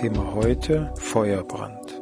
[0.00, 2.00] Thema heute Feuerbrand.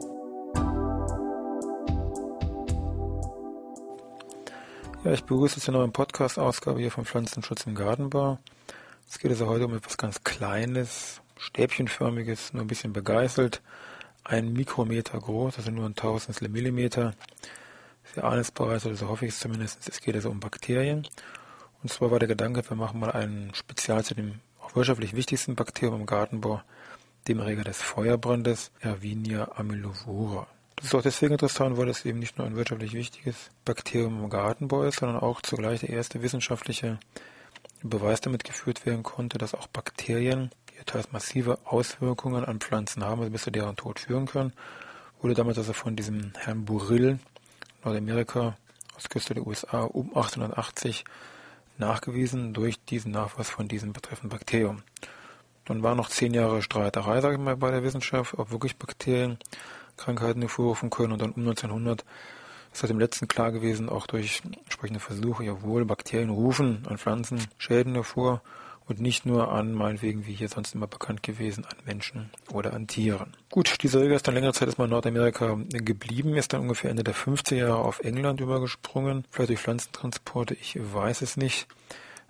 [5.03, 8.39] Ja, ich begrüße zur neuen Podcast-Ausgabe hier vom Pflanzenschutz im Gartenbau.
[9.09, 13.63] Es geht also heute um etwas ganz Kleines, stäbchenförmiges, nur ein bisschen begeißelt.
[14.23, 17.15] Ein Mikrometer groß, also nur ein Tausendstel Millimeter.
[18.15, 19.89] Sie ahnen bereits, oder so hoffe ich es zumindest.
[19.89, 21.09] Es geht also um Bakterien.
[21.83, 25.57] Und zwar war der Gedanke, wir machen mal ein Spezial zu dem auch wirtschaftlich wichtigsten
[25.57, 26.63] Bakterium im Gartenbau,
[27.29, 30.47] dem Erreger des Feuerbrandes, Erwinia amylovora.
[30.77, 34.31] Das ist auch deswegen interessant, weil es eben nicht nur ein wirtschaftlich wichtiges Bakterium im
[34.31, 36.99] Gartenbau ist, sondern auch zugleich der erste wissenschaftliche
[37.83, 43.21] Beweis damit geführt werden konnte, dass auch Bakterien, die teils massive Auswirkungen an Pflanzen haben,
[43.21, 44.53] also bis zu deren Tod führen können,
[45.21, 47.19] wurde damals also von diesem Herrn Burrill,
[47.85, 48.57] Nordamerika,
[48.97, 51.05] aus Küste der USA, um 1880
[51.79, 54.83] nachgewiesen durch diesen Nachweis von diesem betreffenden Bakterium.
[55.69, 59.39] Dann war noch zehn Jahre Streiterei, sage ich mal, bei der Wissenschaft, ob wirklich Bakterien
[59.99, 61.13] Krankheiten hervorrufen können.
[61.13, 62.05] Und dann um 1900
[62.73, 67.47] ist seit dem letzten klar gewesen, auch durch entsprechende Versuche, jawohl, Bakterien rufen an Pflanzen
[67.59, 68.41] Schäden hervor
[68.87, 72.87] und nicht nur an, meinetwegen, wie hier sonst immer bekannt gewesen, an Menschen oder an
[72.87, 73.37] Tieren.
[73.51, 77.05] Gut, diese Regel ist dann längere Zeit erstmal in Nordamerika geblieben, ist dann ungefähr Ende
[77.05, 81.69] der 50er Jahre auf England übergesprungen, vielleicht durch Pflanzentransporte, ich weiß es nicht.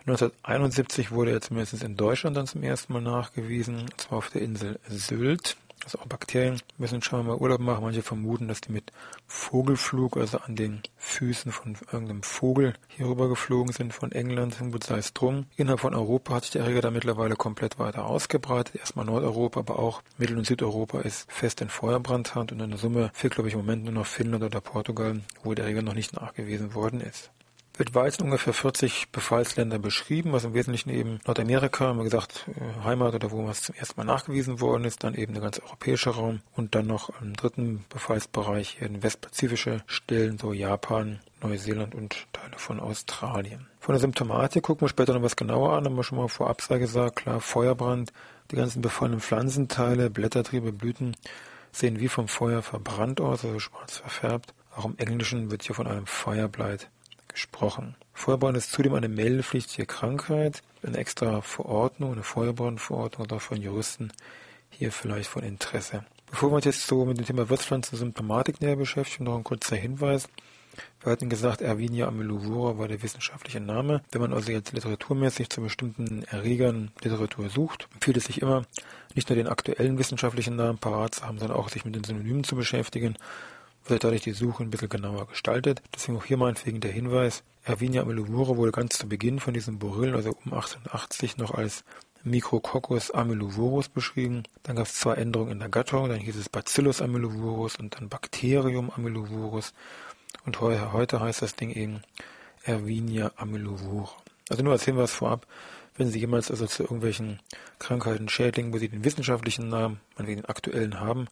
[0.09, 4.41] 1971 wurde er zumindest in Deutschland dann zum ersten Mal nachgewiesen, und zwar auf der
[4.41, 5.57] Insel Sylt.
[5.85, 7.85] Also auch Bakterien müssen schon mal Urlaub machen.
[7.85, 8.91] Manche vermuten, dass die mit
[9.27, 14.85] Vogelflug, also an den Füßen von irgendeinem Vogel hier rüber geflogen sind von England, gut
[14.85, 15.47] sei es drum.
[15.57, 18.77] Innerhalb von Europa hat sich der Erreger da mittlerweile komplett weiter ausgebreitet.
[18.77, 23.11] Erstmal Nordeuropa, aber auch Mittel- und Südeuropa ist fest in Feuerbrandhand und in der Summe
[23.13, 26.15] fehlt, glaube ich, im Moment nur noch Finnland oder Portugal, wo der Erreger noch nicht
[26.15, 27.31] nachgewiesen worden ist.
[27.79, 33.15] Weltweit sind ungefähr 40 Befallsländer beschrieben, was im Wesentlichen eben Nordamerika, wir gesagt, äh, Heimat
[33.15, 36.41] oder wo was zum ersten Mal nachgewiesen worden ist, dann eben der ganze europäische Raum
[36.57, 42.81] und dann noch im dritten Befallsbereich in westpazifische Stellen, so Japan, Neuseeland und Teile von
[42.81, 43.69] Australien.
[43.79, 46.67] Von der Symptomatik gucken wir später noch was genauer an, haben wir schon mal vorab
[46.67, 48.13] gesagt, klar, Feuerbrand,
[48.51, 51.15] die ganzen befallenen Pflanzenteile, Blättertriebe, Blüten
[51.71, 54.53] sehen wie vom Feuer verbrannt aus, also schwarz verfärbt.
[54.75, 56.91] Auch im Englischen wird hier von einem Fireblight
[57.39, 57.95] gesprochen.
[58.15, 60.63] Feuerbrand ist zudem eine meldepflichtige Krankheit.
[60.83, 64.13] Eine extra Verordnung, eine Feuerbrandverordnung oder von Juristen
[64.71, 66.05] hier vielleicht von Interesse.
[66.31, 70.29] Bevor wir uns jetzt so mit dem Thema Wirtspflanzensymptomatik näher beschäftigen, noch ein kurzer Hinweis.
[71.01, 74.03] Wir hatten gesagt, Erwinia amylovora war der wissenschaftliche Name.
[74.11, 78.65] Wenn man also jetzt literaturmäßig zu bestimmten Erregern Literatur sucht, empfiehlt es sich immer,
[79.15, 82.45] nicht nur den aktuellen wissenschaftlichen Namen parat zu haben, sondern auch sich mit den Synonymen
[82.45, 83.17] zu beschäftigen
[83.91, 85.83] wird dadurch die Suche ein bisschen genauer gestaltet.
[85.95, 90.15] Deswegen auch hier meinetwegen der Hinweis, Erwinia amylovora wurde ganz zu Beginn von diesem Boryll,
[90.15, 91.85] also um 1880 noch als
[92.25, 94.45] Micrococcus amylovorus beschrieben.
[94.63, 98.09] Dann gab es zwei Änderungen in der Gattung, dann hieß es Bacillus amylovorus und dann
[98.09, 99.75] Bacterium amylovorus.
[100.45, 102.03] Und heute, heute heißt das Ding eben
[102.63, 104.11] Erwinia amylovora.
[104.49, 105.47] Also nur als Hinweis vorab,
[105.97, 107.41] wenn Sie jemals also zu irgendwelchen
[107.79, 111.29] Krankheiten, Schädlingen, wo Sie den wissenschaftlichen Namen, meinetwegen den aktuellen haben,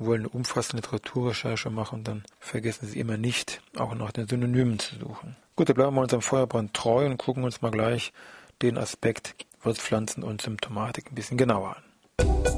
[0.00, 4.96] wollen eine umfassende Literaturrecherche machen, dann vergessen Sie immer nicht, auch nach den Synonymen zu
[4.96, 5.36] suchen.
[5.56, 8.12] Gut, dann bleiben wir unserem Feuerbrand treu und gucken uns mal gleich
[8.62, 12.49] den Aspekt Wirtspflanzen und Symptomatik ein bisschen genauer an.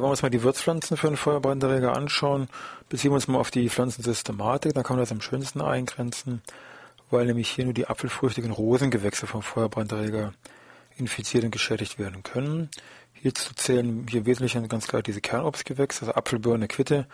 [0.00, 2.48] Wollen wir uns mal die Wirtspflanzen für einen Feuerbranderreger anschauen.
[2.88, 6.42] Beziehen wir uns mal auf die Pflanzensystematik, da kann man das am schönsten eingrenzen,
[7.10, 10.32] weil nämlich hier nur die apfelfrüchtigen Rosengewächse vom Feuerbranderreger
[10.96, 12.70] infiziert und geschädigt werden können.
[13.12, 17.06] Hierzu zählen hier wesentlich ganz klar diese Kernobstgewächse, also Apfel, Quitte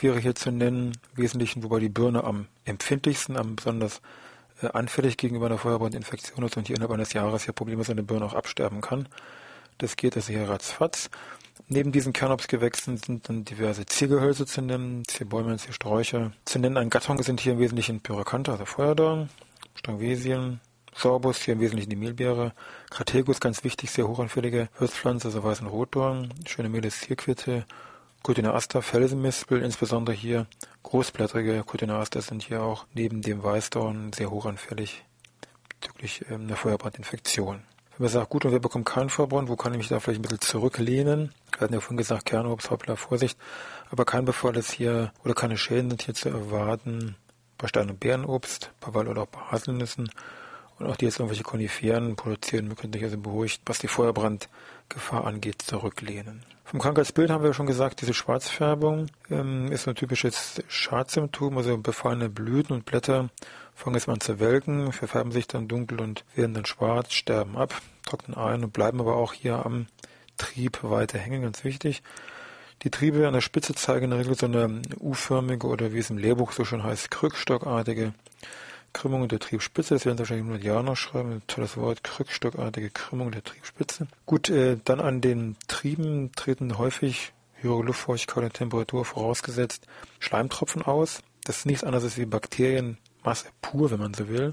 [0.00, 4.02] wäre hier zu nennen, Wesentlichen, wobei die Birne am empfindlichsten, am besonders
[4.62, 8.26] äh, anfällig gegenüber einer Feuerbrandinfektion ist und hier innerhalb eines Jahres ja problemlos eine Birne
[8.26, 9.08] auch absterben kann.
[9.78, 11.10] Das geht also hier ratzfatz.
[11.68, 16.32] Neben diesen Kernobstgewächsen sind dann diverse Ziergehölze zu nennen, Zierbäume, Ziersträucher.
[16.44, 19.30] Zu nennen an Gattungen sind hier im Wesentlichen Pyracantha, also Feuerdorn,
[19.74, 20.60] Strangwesien,
[20.94, 22.52] Sorbus, hier im Wesentlichen die Mehlbeere,
[22.90, 27.66] Crategus, ganz wichtig, sehr hochanfällige Holzpflanze, also weißen Rotdorn, schöne Melis Zierquitte,
[28.22, 30.46] Cotinasta, Felsenmispel, insbesondere hier
[30.82, 35.04] großblättrige Cotinasta sind hier auch neben dem Weißdorn sehr hochanfällig
[35.68, 37.62] bezüglich ähm, einer Feuerbrandinfektion.
[37.96, 40.18] Wenn man sagt, gut, und wer bekommt keinen Feuerbrand, wo kann ich mich da vielleicht
[40.18, 41.32] ein bisschen zurücklehnen?
[41.52, 43.38] Wir hatten ja vorhin gesagt, Kernobst, Hoppla, Vorsicht.
[43.90, 47.16] Aber kein Befall ist hier, oder keine Schäden sind hier zu erwarten
[47.56, 50.10] bei Stein- und Beerenobst, bei Wall- oder auch bei Haselnüssen.
[50.78, 53.88] Und auch die jetzt irgendwelche Koniferen produzieren, wir können sich also beruhigt, was die
[54.88, 56.42] Feuerbrandgefahr angeht, zurücklehnen.
[56.64, 62.28] Vom Krankheitsbild haben wir schon gesagt, diese Schwarzfärbung ähm, ist ein typisches Schadsymptom, also befallene
[62.28, 63.28] Blüten und Blätter
[63.74, 67.80] fangen jetzt an zu welken, verfärben sich dann dunkel und werden dann schwarz, sterben ab,
[68.04, 69.86] trocknen ein und bleiben aber auch hier am
[70.38, 72.02] Trieb weiter hängen, ganz wichtig.
[72.82, 76.10] Die Triebe an der Spitze zeigen in der Regel so eine U-förmige oder wie es
[76.10, 78.12] im Lehrbuch so schon heißt, krückstockartige
[78.96, 79.94] Krümmung der Triebspitze.
[79.94, 81.32] Das werden Sie wahrscheinlich nur Ja noch schreiben.
[81.32, 82.02] Ein tolles Wort.
[82.02, 84.06] Krückstockartige Krümmung der Triebspitze.
[84.24, 89.86] Gut, äh, dann an den Trieben treten häufig höhere Luftfeuchtigkeit und Temperatur vorausgesetzt
[90.18, 91.20] Schleimtropfen aus.
[91.44, 94.52] Das ist nichts anderes als wie Bakterien Masse pur, wenn man so will.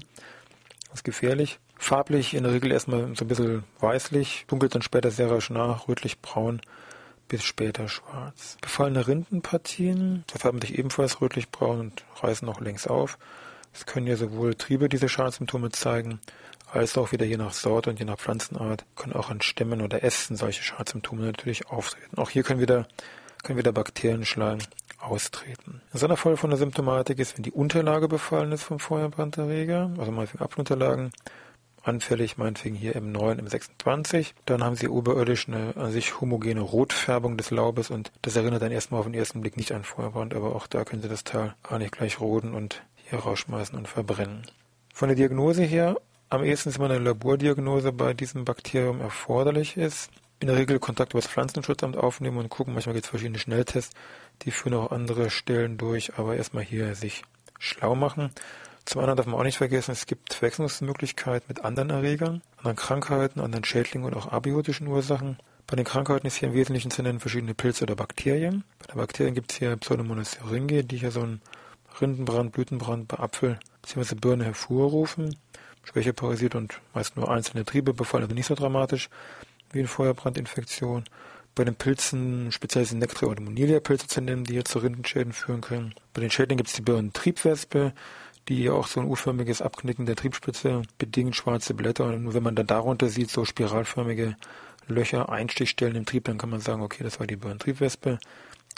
[0.90, 1.58] Das ist gefährlich.
[1.76, 5.88] Farblich in der Regel erstmal so ein bisschen weißlich, dunkelt dann später sehr rasch nach,
[5.88, 6.60] rötlich-braun
[7.28, 8.58] bis später schwarz.
[8.60, 13.18] Befallene Rindenpartien verfärben sich ebenfalls rötlich-braun und reißen auch längs auf.
[13.74, 16.20] Es können ja sowohl Triebe diese Schadsymptome zeigen,
[16.72, 20.02] als auch wieder je nach Sorte und je nach Pflanzenart können auch an Stämmen oder
[20.04, 22.16] Ästen solche Schadsymptome natürlich auftreten.
[22.16, 22.86] Auch hier können wieder,
[23.42, 24.58] können wieder Bakterienschleim
[25.00, 25.82] austreten.
[25.92, 30.42] Ein Sonderfall von der Symptomatik ist, wenn die Unterlage befallen ist vom Feuerbranderreger, also meinetwegen
[30.42, 31.10] Apfelunterlagen,
[31.82, 34.34] anfällig meinetwegen hier im 9, im 26.
[34.46, 38.72] Dann haben sie oberirdisch eine an sich homogene Rotfärbung des Laubes und das erinnert dann
[38.72, 41.54] erstmal auf den ersten Blick nicht an Feuerbrand, aber auch da können sie das Teil
[41.62, 42.82] gar nicht gleich roden und
[43.18, 44.42] rausschmeißen und verbrennen.
[44.92, 45.96] Von der Diagnose her,
[46.28, 50.10] am ehesten ist immer eine Labordiagnose bei diesem Bakterium erforderlich ist
[50.44, 52.74] in der Regel Kontakt über das Pflanzenschutzamt aufnehmen und gucken.
[52.74, 53.94] Manchmal gibt es verschiedene Schnelltests,
[54.42, 57.22] die führen auch andere Stellen durch, aber erstmal hier sich
[57.58, 58.30] schlau machen.
[58.84, 63.40] Zum anderen darf man auch nicht vergessen, es gibt Verwechslungsmöglichkeiten mit anderen Erregern, anderen Krankheiten,
[63.40, 65.38] anderen Schädlingen und auch abiotischen Ursachen.
[65.66, 68.64] Bei den Krankheiten ist hier im Wesentlichen zu nennen verschiedene Pilze oder Bakterien.
[68.80, 71.40] Bei den Bakterien gibt es hier Pseudomonas syringae, die hier so einen
[72.00, 74.14] Rindenbrand, Blütenbrand bei Apfel bzw.
[74.14, 75.36] Birne hervorrufen.
[75.84, 79.10] Schwäche Parasit und meist nur einzelne Triebe befallen, also nicht so dramatisch
[79.70, 81.04] wie eine Feuerbrandinfektion.
[81.54, 85.60] Bei den Pilzen, speziell sind Nektar- oder Monilia-Pilze zu nennen, die hier zu Rindenschäden führen
[85.60, 85.94] können.
[86.12, 87.92] Bei den Schädlingen gibt es die Birnen-Triebwespe,
[88.48, 92.06] die auch so ein U-förmiges Abknicken der Triebspitze bedingt, schwarze Blätter.
[92.06, 94.36] Und nur wenn man dann darunter sieht, so spiralförmige
[94.88, 98.18] Löcher, Einstichstellen im Trieb, dann kann man sagen, okay, das war die Birnen-Triebwespe.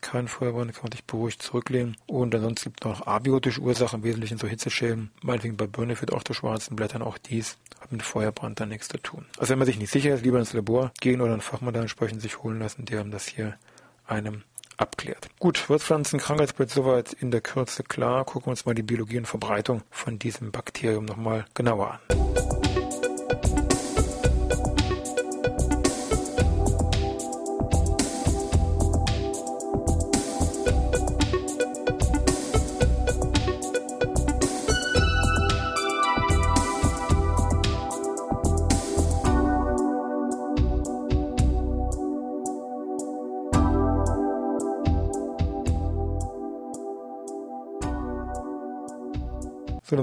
[0.01, 1.97] Kein Feuerbrand, kann man sich beruhigt zurücklehnen.
[2.07, 5.11] Und ansonsten gibt es noch abiotische Ursachen, im Wesentlichen so Hitzeschäden.
[5.23, 8.89] Meinetwegen bei Birne führt auch zu schwarzen Blättern auch dies hat mit Feuerbrand dann nichts
[8.89, 9.27] zu tun.
[9.39, 11.81] Also wenn man sich nicht sicher ist, lieber ins Labor gehen oder einen Fachmann da
[11.81, 13.55] entsprechend sich holen lassen, der das hier
[14.07, 14.43] einem
[14.77, 15.29] abklärt.
[15.39, 16.21] Gut, Wirtspflanzen,
[16.67, 18.25] soweit in der Kürze klar.
[18.25, 22.66] Gucken wir uns mal die Biologie und Verbreitung von diesem Bakterium nochmal genauer an.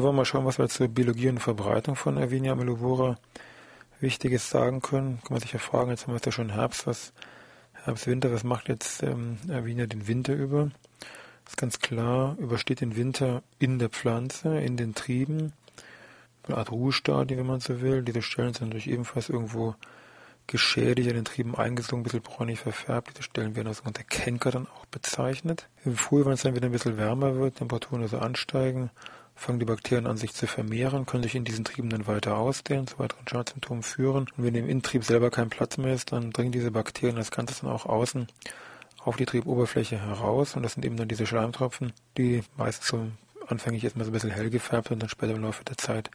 [0.03, 3.17] Wollen wir mal schauen, was wir zur Biologie und Verbreitung von Erwinia mellivora
[4.01, 5.19] Wichtiges sagen können.
[5.21, 7.13] Kann man sich ja fragen, jetzt haben wir ja schon Herbst, was
[7.71, 10.71] Herbst, Winter, was macht jetzt ähm, Erwinia den Winter über?
[11.45, 15.53] Das ist ganz klar, übersteht den Winter in der Pflanze, in den Trieben,
[16.43, 18.03] eine Art Ruhestadie, wenn man so will.
[18.03, 19.75] Diese Stellen sind natürlich ebenfalls irgendwo
[20.47, 23.11] geschädigt, in den Trieben eingesunken, ein bisschen bräunlich verfärbt.
[23.11, 25.69] Diese Stellen werden als sogenannte Kenker dann auch bezeichnet.
[25.85, 28.89] Im Frühjahr, wenn es dann wieder ein bisschen wärmer wird, Temperaturen also ansteigen,
[29.35, 32.87] fangen die Bakterien an sich zu vermehren, können sich in diesen Trieben dann weiter ausdehnen,
[32.87, 34.27] zu weiteren Schadsymptomen führen.
[34.37, 37.61] Und wenn im Innentrieb selber kein Platz mehr ist, dann dringen diese Bakterien das Ganze
[37.61, 38.27] dann auch außen
[39.03, 40.55] auf die Trieboberfläche heraus.
[40.55, 43.07] Und das sind eben dann diese Schleimtropfen, die meistens so
[43.47, 46.09] anfänglich erstmal so ein bisschen hell gefärbt sind und dann später im Laufe der Zeit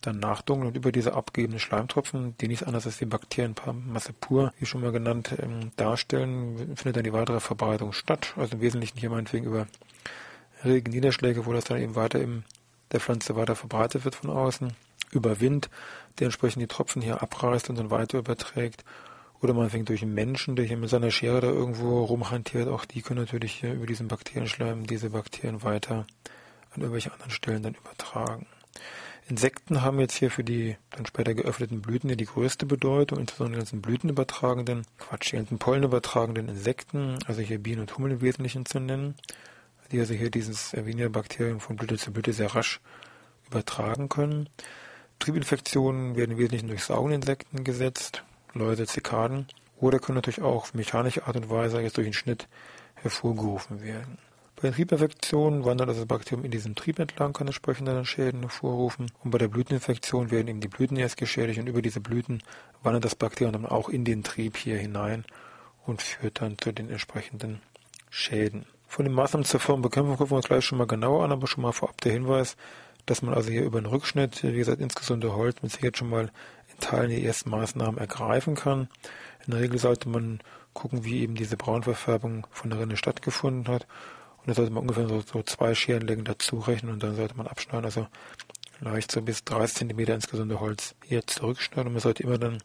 [0.00, 4.66] dann nachdunkeln und über diese abgegebenen Schleimtropfen, die nichts anderes als die Bakterienmasse pur, wie
[4.66, 8.34] schon mal genannt, ähm, darstellen, findet dann die weitere Verbreitung statt.
[8.36, 9.66] Also im Wesentlichen hier meinetwegen über
[10.64, 12.44] Regen, Niederschläge, wo das dann eben weiter im
[12.92, 14.72] der Pflanze weiter verbreitet wird von außen,
[15.12, 15.70] über Wind,
[16.18, 18.84] der entsprechend die Tropfen hier abreißt und dann weiter überträgt
[19.40, 22.68] oder man fängt durch einen Menschen, der hier mit seiner Schere da irgendwo rumhantiert.
[22.68, 26.06] Auch die können natürlich hier über diesen Bakterienschleim diese Bakterien weiter
[26.70, 28.46] an irgendwelche anderen Stellen dann übertragen.
[29.28, 33.54] Insekten haben jetzt hier für die dann später geöffneten Blüten ja die größte Bedeutung, insbesondere
[33.54, 38.66] die ganzen blütenübertragenden, Quatsch, die ganzen pollenübertragenden Insekten, also hier Bienen und Hummeln im Wesentlichen
[38.66, 39.14] zu nennen,
[39.92, 42.80] die also hier dieses Erwinia-Bakterium von Blüte zu Blüte sehr rasch
[43.46, 44.48] übertragen können.
[45.18, 49.46] Triebinfektionen werden im Wesentlichen durch Saugeninsekten gesetzt, Läuse, Zikaden,
[49.78, 52.48] oder können natürlich auch auf mechanische Art und Weise jetzt durch einen Schnitt
[52.94, 54.18] hervorgerufen werden.
[54.56, 59.10] Bei den Triebinfektionen wandert das Bakterium in diesen Trieb entlang, kann entsprechende Schäden hervorrufen.
[59.24, 62.42] Und bei der Blüteninfektion werden eben die Blüten erst geschädigt und über diese Blüten
[62.82, 65.24] wandert das Bakterium dann auch in den Trieb hier hinein
[65.84, 67.60] und führt dann zu den entsprechenden
[68.08, 68.66] Schäden.
[68.92, 71.62] Von den Maßnahmen zur Formbekämpfung gucken wir uns gleich schon mal genauer an, aber schon
[71.62, 72.58] mal vorab der Hinweis,
[73.06, 76.30] dass man also hier über den Rückschnitt, wie gesagt, insgesamt Holz mit Sicherheit schon mal
[76.70, 78.90] in Teilen die ersten Maßnahmen ergreifen kann.
[79.46, 80.40] In der Regel sollte man
[80.74, 83.86] gucken, wie eben diese Braunverfärbung von der Rinne stattgefunden hat
[84.42, 87.46] und da sollte man ungefähr so, so zwei Scherenlängen dazu rechnen und dann sollte man
[87.46, 87.86] abschneiden.
[87.86, 88.08] Also
[88.80, 91.86] leicht so bis 30 cm ins gesunde Holz hier zurückschneiden.
[91.86, 92.58] Und man sollte immer dann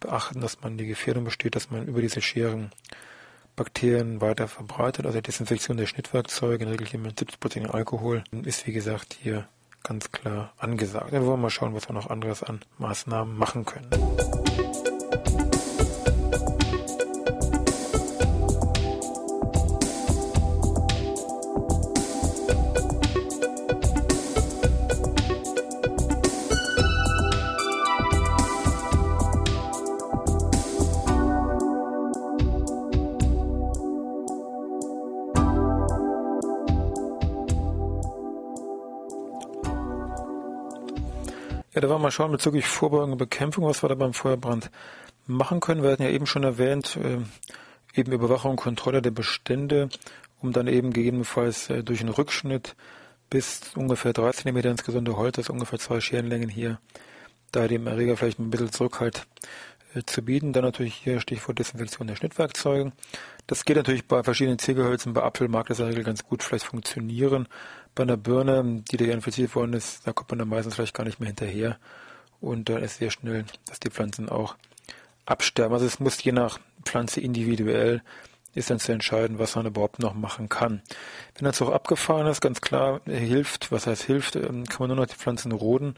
[0.00, 2.70] beachten, dass man die Gefährdung besteht, dass man über diese Scheren
[3.58, 5.04] Bakterien weiter verbreitet.
[5.04, 9.48] Also Desinfektion der Schnittwerkzeuge, in der Regel mit 70% Alkohol, ist wie gesagt hier
[9.82, 11.12] ganz klar angesagt.
[11.12, 13.90] Dann wollen wir mal schauen, was wir noch anderes an Maßnahmen machen können.
[41.78, 44.68] Ja, da wollen wir mal schauen bezüglich Vorbeugung und Bekämpfung, was wir da beim Feuerbrand
[45.28, 45.84] machen können.
[45.84, 47.20] Wir hatten ja eben schon erwähnt, äh,
[47.94, 49.88] eben Überwachung und Kontrolle der Bestände,
[50.40, 52.74] um dann eben gegebenenfalls äh, durch einen Rückschnitt
[53.30, 56.80] bis ungefähr 3 cm gesunde Holz, das ist ungefähr zwei Scherenlängen hier,
[57.52, 59.28] da dem Erreger vielleicht ein bisschen Zurückhalt
[60.06, 60.52] zu bieten.
[60.52, 62.92] Dann natürlich hier Stichwort Desinfektion der Schnittwerkzeuge.
[63.46, 66.42] Das geht natürlich bei verschiedenen Ziegelhölzen, bei Apfel mag das in der Regel ganz gut
[66.42, 67.48] vielleicht funktionieren.
[67.94, 71.04] Bei einer Birne, die da infiziert worden ist, da kommt man dann meistens vielleicht gar
[71.04, 71.78] nicht mehr hinterher.
[72.40, 74.56] Und dann ist sehr schnell, dass die Pflanzen auch
[75.26, 75.72] absterben.
[75.74, 78.02] Also es muss je nach Pflanze individuell
[78.54, 80.82] ist dann zu entscheiden, was man überhaupt noch machen kann.
[81.34, 84.96] Wenn das auch abgefahren ist, ganz klar hilft, was heißt hilft, ähm, kann man nur
[84.96, 85.96] noch die Pflanzen roden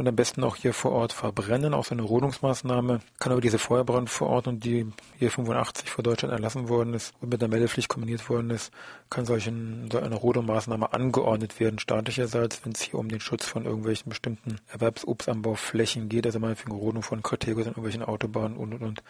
[0.00, 3.00] und am besten auch hier vor Ort verbrennen, auch so eine Rodungsmaßnahme.
[3.18, 4.86] Kann aber diese Feuerbrandverordnung, die
[5.18, 8.72] hier 85 vor Deutschland erlassen worden ist und mit der Meldepflicht kombiniert worden ist,
[9.10, 13.66] kann solchen, so eine Rodungsmaßnahme angeordnet werden, staatlicherseits, wenn es hier um den Schutz von
[13.66, 19.02] irgendwelchen bestimmten Erwerbsobstanbauflächen geht, also meinetwegen Rodung von Cortegos an irgendwelchen Autobahnen und, und, und,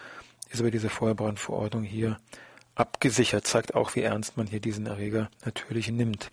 [0.50, 2.18] ist aber diese Feuerbrandverordnung hier
[2.75, 6.32] abgesichert, zeigt auch, wie ernst man hier diesen Erreger natürlich nimmt.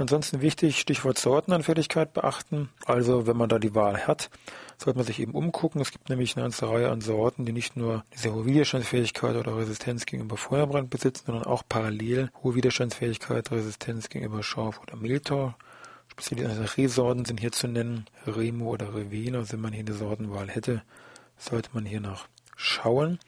[0.00, 2.70] Ansonsten wichtig, Stichwort Sortenanfälligkeit beachten.
[2.86, 4.30] Also wenn man da die Wahl hat,
[4.78, 5.78] sollte man sich eben umgucken.
[5.78, 9.58] Es gibt nämlich eine ganze Reihe an Sorten, die nicht nur diese hohe Widerstandsfähigkeit oder
[9.58, 15.54] Resistenz gegenüber Feuerbrand besitzen, sondern auch parallel hohe Widerstandsfähigkeit, Resistenz gegenüber Schorf oder Mehltau.
[16.08, 19.40] Speziell die Rehsorten sind hier zu nennen, Remo oder Revena.
[19.40, 20.82] Also wenn man hier eine Sortenwahl hätte,
[21.36, 22.26] sollte man hier nach
[22.56, 23.18] schauen.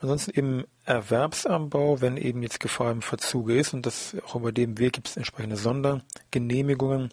[0.00, 4.78] Ansonsten im Erwerbsanbau, wenn eben jetzt Gefahr im Verzuge ist und das auch über dem
[4.78, 7.10] Weg gibt es entsprechende Sondergenehmigungen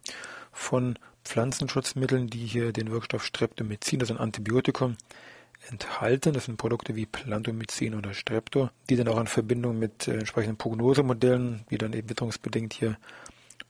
[0.52, 4.98] von Pflanzenschutzmitteln, die hier den Wirkstoff Streptomycin, ist ein Antibiotikum,
[5.70, 6.34] enthalten.
[6.34, 10.58] Das sind Produkte wie Plantomycin oder Streptor, die dann auch in Verbindung mit äh, entsprechenden
[10.58, 12.98] Prognosemodellen, die dann eben witterungsbedingt hier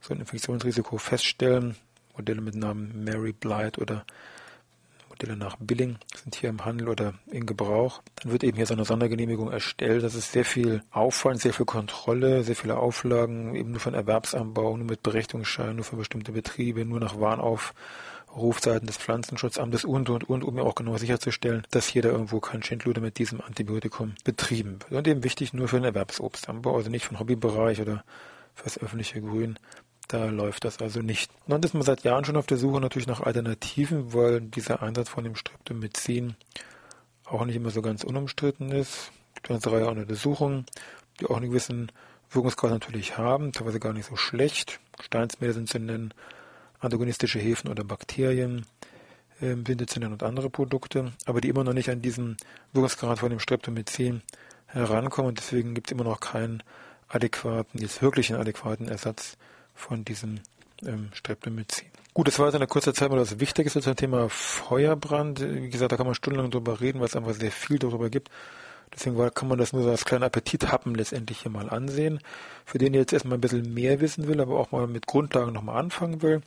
[0.01, 1.75] so ein Infektionsrisiko feststellen.
[2.15, 4.05] Modelle mit Namen Mary Blight oder
[5.13, 8.01] Modelle nach Billing sind hier im Handel oder in Gebrauch.
[8.15, 10.03] Dann wird eben hier so eine Sondergenehmigung erstellt.
[10.03, 14.75] Das ist sehr viel Aufwand, sehr viel Kontrolle, sehr viele Auflagen, eben nur von Erwerbsanbau,
[14.75, 20.43] nur mit Berechtigungsschein, nur für bestimmte Betriebe, nur nach Warnaufrufseiten des Pflanzenschutzamtes und, und, und,
[20.43, 24.79] um ja auch genau sicherzustellen, dass hier da irgendwo kein Schindluder mit diesem Antibiotikum betrieben
[24.89, 24.91] wird.
[24.93, 28.03] Und eben wichtig nur für den Erwerbsobstanbau, also nicht für den Hobbybereich oder
[28.55, 29.59] für das öffentliche Grün,
[30.07, 31.31] da läuft das also nicht.
[31.45, 34.81] Und dann ist man seit Jahren schon auf der Suche natürlich nach Alternativen, weil dieser
[34.81, 36.35] Einsatz von dem Streptomycin
[37.25, 39.11] auch nicht immer so ganz unumstritten ist.
[39.29, 40.65] Es gibt eine ganze Reihe an Untersuchungen,
[41.19, 41.91] die auch einen gewissen
[42.29, 44.79] Wirkungsgrad natürlich haben, teilweise gar nicht so schlecht.
[45.01, 46.13] Steinsmeere sind zu nennen,
[46.79, 48.65] antagonistische Hefen oder Bakterien,
[49.41, 52.37] äh, Binde zu nennen und andere Produkte, aber die immer noch nicht an diesen
[52.73, 54.21] Wirkungsgrad von dem Streptomycin
[54.67, 56.63] herankommen und deswegen gibt es immer noch keinen
[57.07, 59.37] adäquaten, jetzt wirklich einen adäquaten Ersatz
[59.73, 60.39] von diesem
[60.85, 61.87] ähm, Streptomycin.
[62.13, 65.41] Gut, das war jetzt in einer kurzen Zeit mal das Wichtigste zum Thema Feuerbrand.
[65.41, 68.29] Wie gesagt, da kann man stundenlang drüber reden, weil es einfach sehr viel darüber gibt.
[68.93, 72.19] Deswegen kann man das nur so als kleinen Appetithappen letztendlich hier mal ansehen.
[72.65, 75.53] Für den, der jetzt erstmal ein bisschen mehr wissen will, aber auch mal mit Grundlagen
[75.53, 76.41] nochmal anfangen will,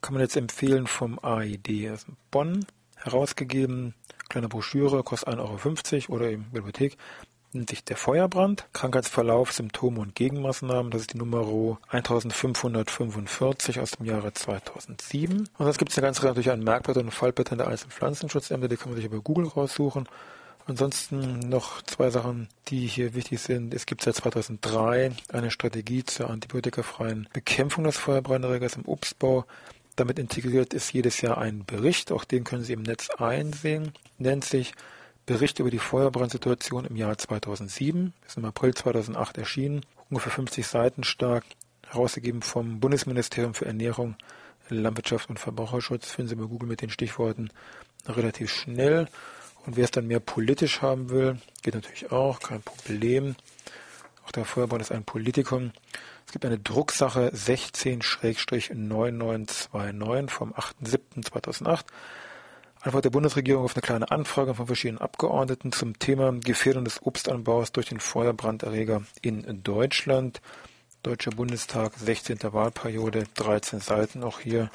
[0.00, 3.94] kann man jetzt empfehlen vom AID aus Bonn herausgegeben.
[4.28, 6.96] Kleine Broschüre, kostet 1,50 Euro oder eben Bibliothek
[7.64, 10.90] sich der Feuerbrand, Krankheitsverlauf, Symptome und Gegenmaßnahmen.
[10.90, 11.38] Das ist die Nummer
[11.88, 15.38] 1545 aus dem Jahre 2007.
[15.38, 18.68] Und sonst gibt es eine ganze Reihe natürlich an Merkblätter und Fallblättern der einzelnen Pflanzenschutzämter,
[18.68, 20.08] die kann man sich über Google raussuchen.
[20.66, 23.72] Ansonsten noch zwei Sachen, die hier wichtig sind.
[23.72, 29.44] Es gibt seit 2003 eine Strategie zur antibiotikafreien Bekämpfung des Feuerbranderregers im Obstbau.
[29.94, 34.44] Damit integriert ist jedes Jahr ein Bericht, auch den können Sie im Netz einsehen, nennt
[34.44, 34.74] sich
[35.26, 41.02] Bericht über die Feuerbrandsituation im Jahr 2007, ist im April 2008 erschienen, ungefähr 50 Seiten
[41.02, 41.44] stark,
[41.88, 44.14] herausgegeben vom Bundesministerium für Ernährung,
[44.68, 46.10] Landwirtschaft und Verbraucherschutz.
[46.10, 47.50] Finden Sie bei Google mit den Stichworten
[48.06, 49.08] relativ schnell.
[49.64, 53.34] Und wer es dann mehr politisch haben will, geht natürlich auch, kein Problem.
[54.24, 55.72] Auch der Feuerbrand ist ein Politikum.
[56.24, 61.84] Es gibt eine Drucksache 16-9929 vom 8.7.2008.
[62.86, 67.72] Antwort der Bundesregierung auf eine kleine Anfrage von verschiedenen Abgeordneten zum Thema Gefährdung des Obstanbaus
[67.72, 70.40] durch den Feuerbranderreger in Deutschland.
[71.02, 72.38] Deutscher Bundestag, 16.
[72.52, 74.22] Wahlperiode, 13 Seiten.
[74.22, 74.70] Auch hier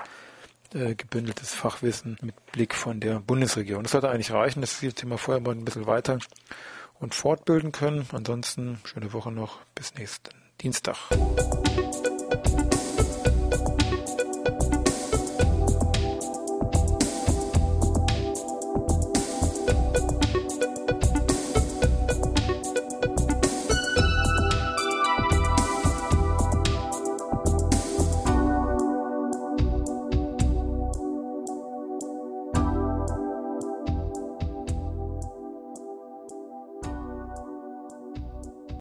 [0.73, 3.83] äh, gebündeltes Fachwissen mit Blick von der Bundesregierung.
[3.83, 6.19] Das sollte eigentlich reichen, dass Sie das Thema Feuerbrand ein bisschen weiter
[6.99, 8.05] und fortbilden können.
[8.11, 9.59] Ansonsten schöne Woche noch.
[9.73, 10.97] Bis nächsten Dienstag.